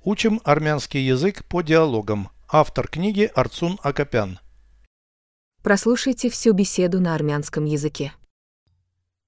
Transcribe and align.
Учим 0.00 0.41
армянский 0.43 1.01
язык 1.01 1.45
по 1.45 1.61
диалогам. 1.61 2.29
Автор 2.49 2.87
книги 2.87 3.29
Арцун 3.35 3.77
Акопян. 3.83 4.39
Прослушайте 5.63 6.29
всю 6.29 6.53
беседу 6.53 6.99
на 6.99 7.13
армянском 7.13 7.65
языке. 7.65 8.13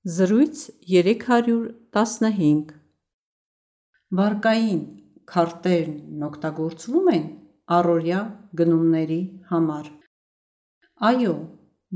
Զրույց 0.03 0.71
315 0.83 2.73
Վարկային 4.13 4.81
քարտերն 5.29 6.25
օգտագործվում 6.27 7.07
են 7.13 7.23
առօրյա 7.77 8.19
գնումների 8.59 9.21
համար։ 9.49 9.87
Այո, 11.09 11.35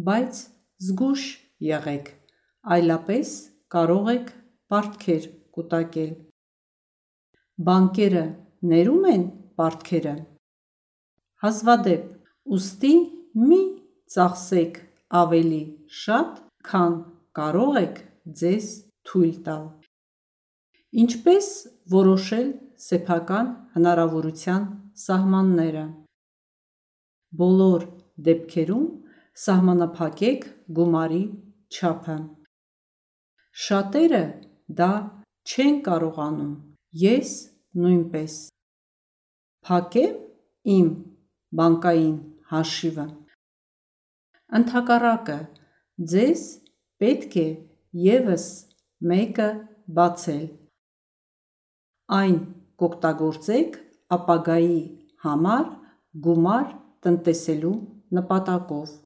բայց 0.07 0.39
զգուշ 0.87 1.25
եղեք, 1.67 2.07
այլապես 2.77 3.33
կարող 3.75 4.09
եք 4.15 4.31
պարտքեր 4.71 5.27
կուտակել։ 5.57 6.11
Բանկերը 7.67 8.25
ներում 8.71 9.07
են 9.13 9.23
պարտքերը։ 9.59 10.15
Հազվադեպ, 11.43 12.05
ուստի 12.57 12.93
մի 13.47 13.61
ծախսեք 14.13 14.79
ավելի 15.21 15.63
շատ, 16.03 16.39
քան 16.67 16.95
կարող 17.37 17.79
եք 17.83 17.99
ձեզ 18.41 18.69
թույլ 19.07 19.35
տալ։ 19.47 19.65
Ինչպես 21.03 21.47
որոշել 21.93 22.47
սեփական 22.87 23.51
հնարավորության 23.75 24.65
սահմանները։ 25.03 25.85
Բոլոր 27.41 27.85
դեպքերում 28.27 28.87
սահմանափակեք 29.43 30.47
գումարի 30.77 31.23
չափը։ 31.77 32.17
Շատերը 33.67 34.23
դա 34.79 34.91
չեն 35.47 35.77
կարողանում, 35.87 36.53
ես 37.03 37.33
նույնպես 37.81 38.37
Փակեմ 39.66 40.14
իմ 40.76 40.88
բանկային 41.58 42.16
հաշիվը։ 42.52 43.06
Ընդհակառակը, 44.58 45.38
ձեզ 46.12 46.42
պետք 47.02 47.36
է 47.42 47.46
ևս 48.06 48.46
մեկը 49.12 49.48
բացել։ 49.98 50.44
Այն 52.18 52.36
կօգտագործեք 52.82 53.78
ապագայի 54.16 54.80
համար 55.24 55.64
գումար 56.26 56.66
տնտեսելու 57.06 57.76
նպատակով։ 58.18 58.98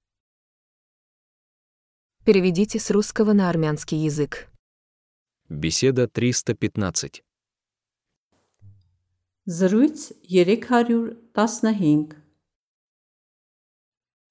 Переведите 2.26 2.80
с 2.80 2.90
русского 2.90 3.34
на 3.34 3.48
армянский 3.48 3.98
язык. 3.98 4.48
Беседа 5.48 6.08
315. 6.08 7.22
Զրույց 9.50 10.12
315 10.26 12.16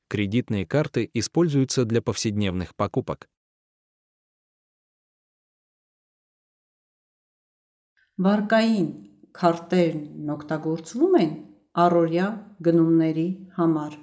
Кредитные 0.08 0.66
карты 0.66 1.09
используются 1.14 1.86
для 1.86 2.02
повседневных 2.02 2.75
покупок. 2.75 3.28
Վարկային 8.16 8.86
քարտերն 9.36 10.30
օգտագործվում 10.36 11.16
են 11.20 11.31
առօրյա 11.84 12.28
գնումների 12.67 13.25
համար։ 13.58 13.98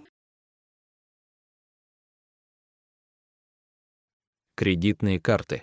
Кредитные 4.61 5.17
карты. 5.29 5.63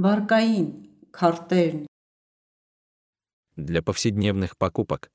Վարկային 0.00 0.68
քարտերն 1.12 1.84
Для 3.56 3.82
повседневных 3.82 4.56
покупок. 4.56 5.10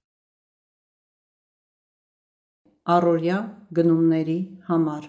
առօրյա 2.87 3.37
գնումների 3.77 4.35
համար։ 4.65 5.07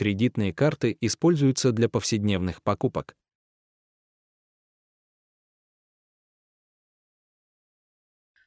Кредитные 0.00 0.52
карты 0.54 0.96
используются 1.00 1.72
для 1.72 1.90
повседневных 1.90 2.62
покупок. 2.62 3.12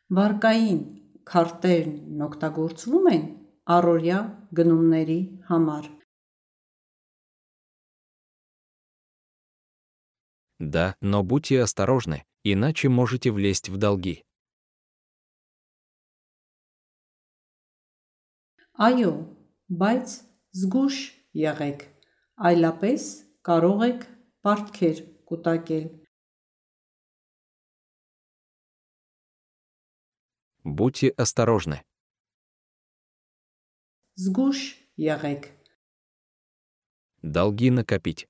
Վարկային 0.09 0.81
քարտերն 1.29 2.25
օգտագործվում 2.25 3.07
են 3.13 3.23
առօրյա 3.77 4.19
գնումների 4.57 5.19
համար։ 5.51 5.93
Да, 10.59 10.95
но 11.01 11.21
будьте 11.21 11.61
осторожны, 11.61 12.25
иначе 12.43 12.89
можете 12.89 13.31
влезть 13.31 13.69
в 13.69 13.77
долги. 13.77 14.23
Այո, 18.77 19.11
բայց 19.73 20.07
զգուշ 20.53 20.95
եղեք, 21.33 21.79
այլապես 22.49 23.05
կարող 23.49 23.79
եք 23.87 24.03
պարտքեր 24.45 24.97
կուտակել։ 25.31 25.85
Будьте 30.77 31.09
осторожны. 31.17 31.81
Զգուշ 34.21 34.59
եղեք, 35.01 35.57
Долги 37.23 37.69
накопить. 37.71 38.27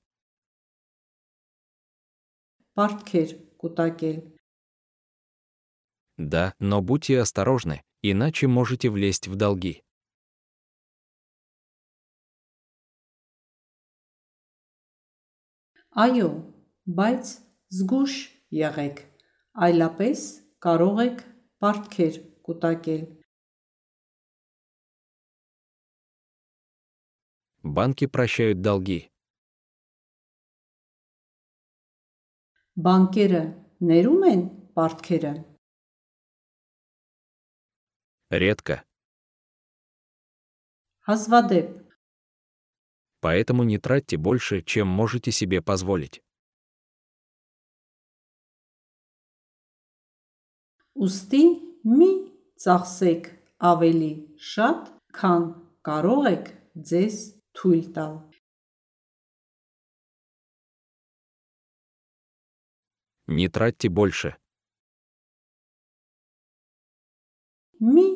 պարտքեր 2.78 3.30
կուտակել։ 3.62 4.18
Да, 6.18 6.54
но 6.58 6.80
будьте 6.82 7.20
осторожны, 7.20 7.82
иначе 8.02 8.46
можете 8.46 8.90
влезть 8.90 9.28
в 9.28 9.36
долги. 9.36 9.82
Այո, 15.98 16.28
բայց 16.86 17.30
զգուշ 17.74 18.12
եղեք, 18.54 18.98
այլապես 19.66 20.20
կարող 20.62 21.00
եք 21.04 21.22
պարտքեր 21.58 22.18
կուտակել։ 22.46 23.02
Банки 27.64 28.06
прощают 28.06 28.60
долги. 28.62 29.10
Բանկերը 32.78 33.42
ներում 33.90 34.22
են 34.32 34.42
պարտքերը։ 34.78 35.34
Редко. 38.30 38.84
Հազվադեպ, 41.08 41.68
Поэтому 43.20 43.64
не 43.64 43.78
тратьте 43.78 44.16
больше, 44.16 44.62
чем 44.62 44.86
можете 44.86 45.32
себе 45.32 45.60
позволить. 45.60 46.22
ուստի 50.98 51.42
մի 51.86 52.08
ծախսեք 52.62 53.26
ավելի 53.70 54.10
շատ, 54.52 54.88
քան 55.18 55.44
կարող 55.86 56.24
եք 56.30 56.48
ձեզ 56.90 57.18
թույլ 57.58 57.84
տալ։ 57.94 58.16
Не 63.26 63.48
тратьте 63.48 63.88
больше. 63.88 64.36
Մի 67.78 68.06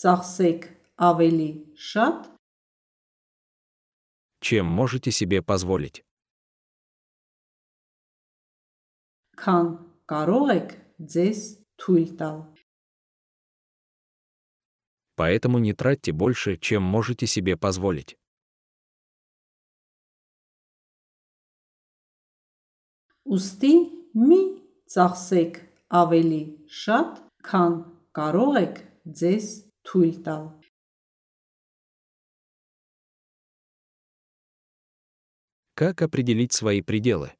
ծախսեք 0.00 0.60
ավելի 0.96 1.50
շատ, 1.76 2.18
чем 4.40 4.64
можете 4.66 5.10
себе 5.10 5.42
позволить. 5.42 6.04
քան 9.40 9.68
կարող 10.12 10.50
եք 10.52 10.72
ձեզ 11.12 11.38
թույլ 11.80 12.08
տալ։ 12.20 12.38
Поэтому 15.20 15.58
не 15.58 15.72
тратьте 15.74 16.12
больше, 16.12 16.56
чем 16.56 16.82
можете 16.82 17.26
себе 17.26 17.56
позволить. 17.56 18.16
Ոստի 23.24 23.72
մի 24.14 24.40
ծախսեք 24.94 25.60
ավելի 26.00 26.42
շատ, 26.82 27.20
քան 27.46 27.76
կարող 28.16 28.56
եք 28.64 28.80
ձեզ 29.20 29.46
թույլ 29.86 30.16
տալ։ 30.26 30.48
Как 35.80 36.02
определить 36.02 36.52
свои 36.52 36.82
пределы? 36.82 37.32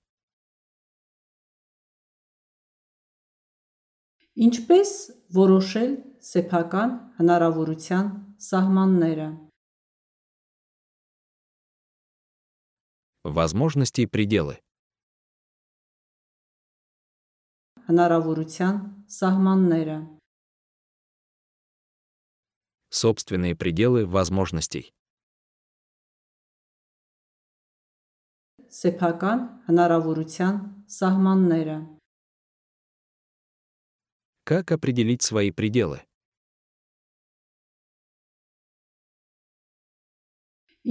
Ինչպես 4.40 4.90
որոշել 5.37 5.90
սեփական 6.25 6.96
հնարավորության 7.19 8.06
սահմանները։ 8.40 9.28
Возможности 13.25 14.00
и 14.00 14.06
пределы. 14.06 14.56
հնարավորության 17.88 18.75
սահմանները, 19.19 19.98
Собственные 22.92 23.54
пределы 23.54 24.04
возможностей. 24.04 24.90
սեփական 28.81 29.38
հնարավորության 29.69 30.54
սահմանները, 30.98 31.78
Как 34.44 34.72
определить 34.72 35.22
свои 35.22 35.50
пределы? 35.52 36.00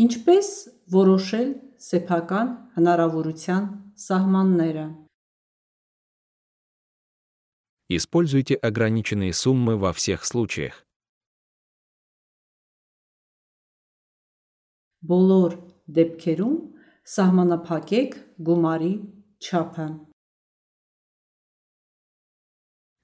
ինչպես 0.04 0.48
որոշել 0.96 1.50
սեփական 1.90 2.48
հնարավորության 2.78 3.64
սահմանները, 4.06 4.86
Используйте 7.94 8.56
ограниченные 8.56 9.34
суммы 9.34 9.78
во 9.78 9.94
всех 9.94 10.26
случаях. 10.26 10.86
բոլոր 15.10 15.54
դեպքերում 15.98 16.56
սահմանափակեք 17.16 18.18
գումարի 18.50 18.92
չափը, 19.48 19.88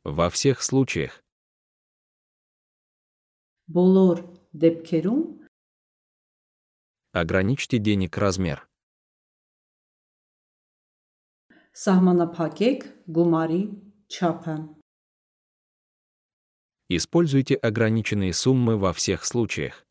Во 0.06 0.30
всех 0.30 0.62
случаях. 0.62 1.24
բոլոր 3.75 4.21
դեպքերում 4.63 5.21
Ограничьте 7.13 7.80
денег 7.80 8.18
размер. 8.18 8.68
սահմանափակեք 11.83 12.86
գումարի 13.18 13.62
չափը, 14.13 14.56
Используйте 16.89 17.56
ограниченные 17.56 18.33
суммы 18.33 18.77
во 18.77 18.94
всех 18.94 19.25
случаях. 19.25 19.86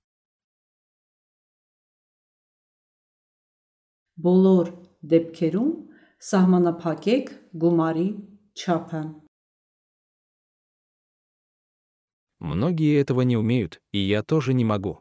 բոլոր 4.25 4.69
դեպքերում 5.11 5.71
սահմանափակեք 6.23 7.33
գումարի 7.63 8.09
չափը, 8.55 9.03
Многие 12.45 13.01
этого 13.01 13.23
не 13.23 13.39
умеют, 13.39 13.81
и 13.91 13.99
я 13.99 14.23
тоже 14.23 14.53
не 14.53 14.65
могу. 14.65 15.01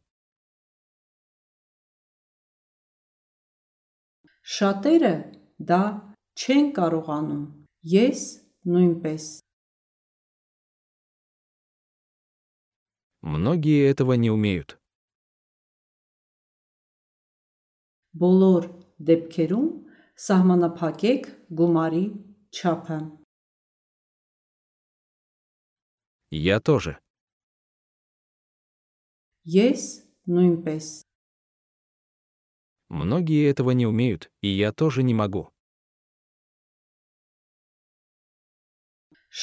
շատերը 4.43 5.11
դա 5.69 5.83
չեն 6.35 6.65
կարողանում, 6.77 7.43
ես 7.93 8.23
նույնպես, 8.67 9.23
Многие 13.27 13.89
этого 13.89 14.13
не 14.13 14.29
умеют. 14.31 14.79
բոլոր 18.21 18.65
դեպքերում 19.09 19.69
սահմանափակեք 20.25 21.23
գումարի 21.61 22.03
չափը, 22.57 22.99
Я 26.31 26.59
тоже. 26.59 26.99
ես 29.55 29.81
նույնպես, 30.33 30.85
Многие 32.89 33.49
этого 33.49 33.71
не 33.71 33.87
умеют, 33.87 34.31
и 34.41 34.47
я 34.47 34.71
тоже 34.71 35.03
не 35.03 35.13
могу. 35.13 35.49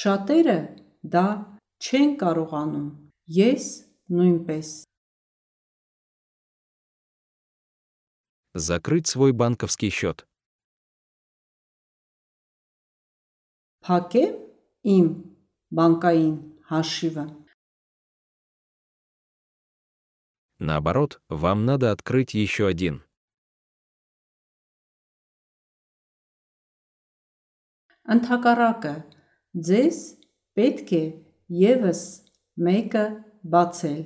շատերը 0.00 0.56
դա 1.14 1.26
չեն 1.86 2.10
կարողանում, 2.22 3.03
ես 3.26 3.64
նույնպես, 4.10 4.68
Закрыть 8.54 9.06
свой 9.06 9.32
банковский 9.32 9.90
счет. 9.90 10.26
փակեմ 13.86 14.32
իմ 14.94 15.06
բանկային 15.78 16.34
հաշիվը, 16.70 17.26
Наоборот, 20.60 21.22
вам 21.30 21.64
надо 21.64 21.90
открыть 21.90 22.34
еще 22.34 22.66
один. 22.66 23.02
Ընթակառակը 28.04 28.92
ձեզ 29.54 29.98
պետք 30.58 30.92
է 30.98 31.04
եւս 31.48 32.02
մեկը 32.66 33.04
բացել, 33.52 34.00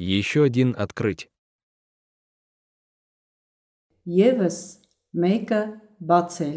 Еще 0.00 0.44
один 0.44 0.74
открыть. 0.76 1.28
եւս 4.06 4.58
մեկը 5.22 5.60
բացել, 6.10 6.56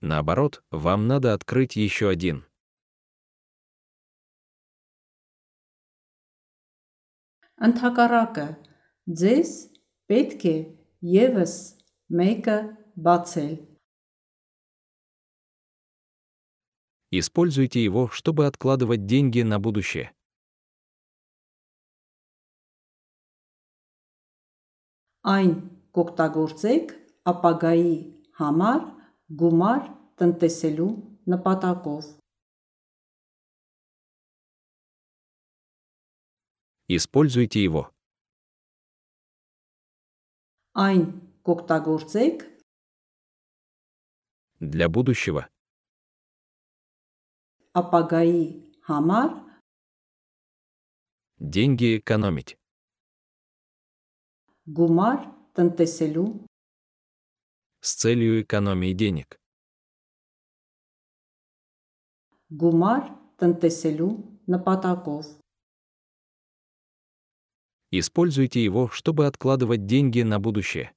Наоборот, 0.00 0.62
вам 0.70 1.06
надо 1.08 1.34
открыть 1.34 1.76
еще 1.76 2.08
один. 2.08 2.44
Ընթակառակը 7.58 8.46
ձեզ 9.20 9.50
պետք 10.10 10.44
է 10.46 10.56
եւս 11.14 11.54
մեկը 12.20 12.58
բացել, 13.08 13.54
Используйте 17.12 17.82
его, 17.82 18.08
чтобы 18.08 18.46
откладывать 18.46 19.06
деньги 19.06 19.42
на 19.42 19.58
будущее. 19.58 20.12
այն 25.28 25.50
կօգտագործեք 25.96 26.92
ապագայի 27.32 27.90
համար 28.40 28.84
գումար 29.40 29.82
տնտեսելու 30.20 30.92
նպատակով, 31.32 32.04
Используйте 36.88 37.62
его. 37.62 37.92
այն 40.86 41.02
կօգտագործեք 41.44 42.46
Для 44.60 44.88
будущего. 44.88 45.48
ապագայի 47.80 48.42
համար 48.90 49.28
Деньги 51.40 51.96
экономить. 51.98 52.56
գումար 54.78 55.18
տնտեսելու 55.58 56.26
С 57.80 57.94
целью 57.94 58.42
экономии 58.42 58.92
денег. 58.92 59.38
գումար 62.50 63.02
տնտեսելու 63.42 64.10
նպատակով, 64.54 65.24
Используйте 67.90 68.62
его, 68.62 68.88
чтобы 68.88 69.26
откладывать 69.26 69.86
деньги 69.86 70.22
на 70.22 70.38
будущее. 70.38 70.92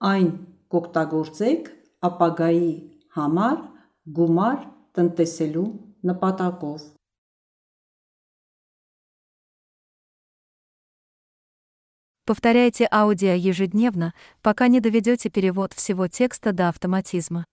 այն 0.00 0.28
կօգտագործեք 0.72 1.68
ապագայի 2.08 2.70
համար 3.16 3.58
գումար 4.16 4.64
տնտեսելու 4.96 5.68
նպատակով, 6.10 6.80
Повторяйте 12.30 12.86
аудио 12.92 13.32
ежедневно, 13.32 14.14
пока 14.40 14.68
не 14.68 14.78
доведете 14.78 15.30
перевод 15.30 15.72
всего 15.72 16.06
текста 16.06 16.52
до 16.52 16.68
автоматизма. 16.68 17.44